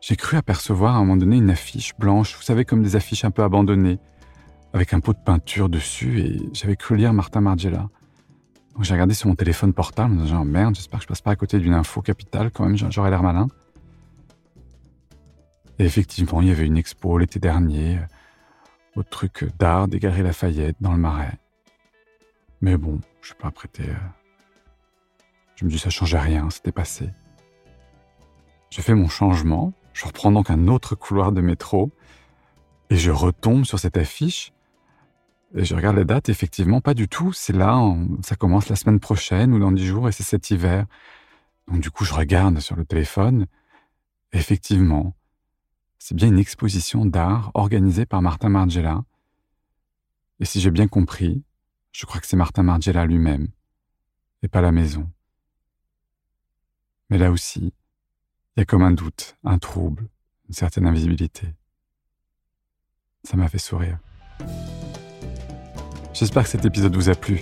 j'ai 0.00 0.16
cru 0.16 0.36
apercevoir 0.36 0.96
à 0.96 0.98
un 0.98 1.00
moment 1.00 1.16
donné 1.16 1.36
une 1.36 1.50
affiche 1.50 1.96
blanche, 1.96 2.34
vous 2.36 2.42
savez, 2.42 2.64
comme 2.64 2.82
des 2.82 2.96
affiches 2.96 3.24
un 3.24 3.30
peu 3.30 3.44
abandonnées, 3.44 4.00
avec 4.72 4.94
un 4.94 5.00
pot 5.00 5.12
de 5.12 5.18
peinture 5.18 5.68
dessus, 5.68 6.20
et 6.20 6.40
j'avais 6.52 6.76
cru 6.76 6.96
lire 6.96 7.12
Martin 7.12 7.40
Margiela. 7.40 7.88
Donc 8.74 8.84
j'ai 8.84 8.94
regardé 8.94 9.14
sur 9.14 9.28
mon 9.28 9.34
téléphone 9.34 9.72
portable, 9.72 10.14
en 10.14 10.22
disant 10.22 10.44
merde, 10.44 10.74
j'espère 10.74 11.00
que 11.00 11.04
je 11.04 11.08
passe 11.08 11.20
pas 11.20 11.32
à 11.32 11.36
côté 11.36 11.58
d'une 11.58 11.74
info 11.74 12.00
capitale, 12.00 12.50
quand 12.50 12.64
même, 12.64 12.76
j'aurais 12.76 13.10
l'air 13.10 13.22
malin. 13.22 13.48
Et 15.78 15.84
effectivement, 15.84 16.40
il 16.40 16.48
y 16.48 16.50
avait 16.50 16.66
une 16.66 16.76
expo 16.76 17.18
l'été 17.18 17.38
dernier, 17.38 17.98
euh, 17.98 18.02
au 18.96 19.02
truc 19.02 19.46
d'art 19.58 19.88
des 19.88 19.98
Galeries 19.98 20.22
Lafayette, 20.22 20.76
dans 20.80 20.92
le 20.92 20.98
Marais. 20.98 21.38
Mais 22.60 22.76
bon, 22.76 23.00
je 23.20 23.28
suis 23.28 23.36
pas 23.36 23.50
prêté. 23.50 23.84
Euh. 23.88 23.94
Je 25.56 25.64
me 25.64 25.70
dis 25.70 25.78
ça 25.78 25.90
changeait 25.90 26.18
rien, 26.18 26.50
c'était 26.50 26.72
passé. 26.72 27.10
J'ai 28.70 28.82
fait 28.82 28.94
mon 28.94 29.08
changement, 29.08 29.72
je 29.92 30.06
reprends 30.06 30.32
donc 30.32 30.50
un 30.50 30.68
autre 30.68 30.94
couloir 30.94 31.32
de 31.32 31.40
métro 31.40 31.90
et 32.90 32.96
je 32.96 33.10
retombe 33.10 33.64
sur 33.64 33.78
cette 33.78 33.96
affiche. 33.96 34.52
Et 35.54 35.64
je 35.64 35.74
regarde 35.74 35.96
la 35.96 36.04
date, 36.04 36.28
effectivement, 36.28 36.80
pas 36.80 36.94
du 36.94 37.08
tout. 37.08 37.32
C'est 37.32 37.52
là, 37.52 37.78
ça 38.22 38.36
commence 38.36 38.68
la 38.68 38.76
semaine 38.76 39.00
prochaine 39.00 39.52
ou 39.52 39.58
dans 39.58 39.72
dix 39.72 39.86
jours 39.86 40.08
et 40.08 40.12
c'est 40.12 40.22
cet 40.22 40.50
hiver. 40.50 40.86
Donc 41.68 41.80
du 41.80 41.90
coup, 41.90 42.04
je 42.04 42.14
regarde 42.14 42.58
sur 42.60 42.76
le 42.76 42.84
téléphone. 42.84 43.46
effectivement, 44.32 45.14
c'est 45.98 46.14
bien 46.14 46.28
une 46.28 46.38
exposition 46.38 47.04
d'art 47.04 47.50
organisée 47.54 48.06
par 48.06 48.22
Martin 48.22 48.48
Margiela. 48.48 49.04
Et 50.40 50.44
si 50.44 50.60
j'ai 50.60 50.70
bien 50.70 50.88
compris, 50.88 51.44
je 51.92 52.06
crois 52.06 52.20
que 52.20 52.26
c'est 52.26 52.36
Martin 52.36 52.62
Margiela 52.62 53.04
lui-même, 53.04 53.48
et 54.42 54.48
pas 54.48 54.62
la 54.62 54.72
maison. 54.72 55.08
Mais 57.10 57.18
là 57.18 57.30
aussi, 57.30 57.72
il 58.56 58.60
y 58.60 58.62
a 58.62 58.64
comme 58.64 58.82
un 58.82 58.90
doute, 58.90 59.36
un 59.44 59.58
trouble, 59.58 60.08
une 60.48 60.54
certaine 60.54 60.86
invisibilité. 60.86 61.54
Ça 63.22 63.36
m'a 63.36 63.48
fait 63.48 63.58
sourire. 63.58 63.98
J'espère 66.22 66.44
que 66.44 66.50
cet 66.50 66.64
épisode 66.64 66.94
vous 66.94 67.08
a 67.08 67.16
plu. 67.16 67.40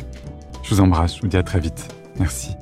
Je 0.62 0.74
vous 0.74 0.80
embrasse, 0.80 1.16
je 1.16 1.20
vous 1.20 1.28
dis 1.28 1.36
à 1.36 1.42
très 1.42 1.60
vite. 1.60 1.86
Merci. 2.18 2.56